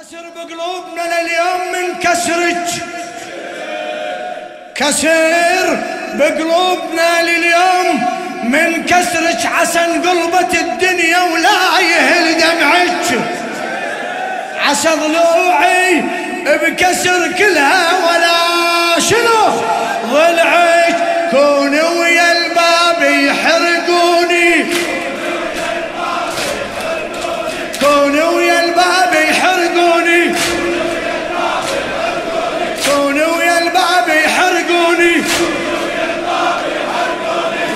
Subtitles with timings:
[0.00, 2.66] كسر بقلوبنا لليوم من كسرك
[4.74, 5.78] كسر
[6.14, 8.08] بقلوبنا لليوم
[8.44, 13.20] من كسرك عسى انقلبت الدنيا ولا يهل دمعك
[14.66, 16.02] عسى ضلوعي
[16.46, 19.41] بكسر كلها ولا شنو؟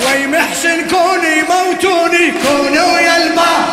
[0.07, 3.65] وي محسن كوني موتوني كوني ويا الباب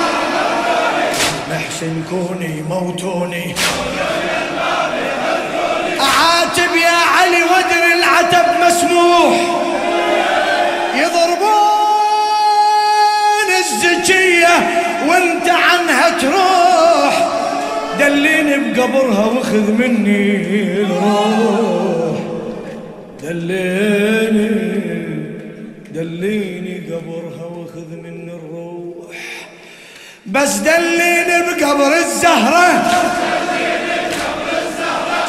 [1.50, 3.54] محسن كوني موتوني.
[6.00, 9.34] أعاتب يا علي ودر العتب مسموح.
[10.94, 11.54] يضربون
[13.58, 14.56] الزكية
[15.08, 17.14] وانت عنها تروح.
[17.98, 20.22] دليني بقبرها واخذ مني
[20.82, 22.16] الروح.
[23.22, 24.73] دليني
[25.94, 29.16] دليني قبرها واخذ مني الروح.
[30.26, 32.82] بس دليني بقبر الزهرة.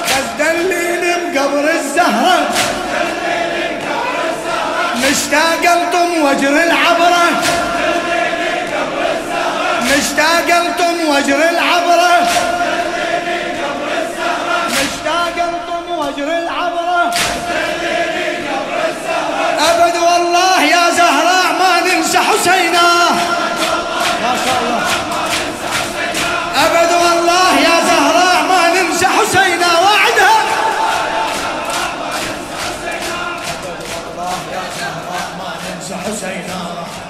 [0.03, 2.49] بس دليني بقبر الزهرة.
[5.09, 7.25] مشتاق الطم وجر العبرة.
[9.83, 12.14] مشتاق الطم وجر العبرة.
[35.85, 37.04] حسين حسينا.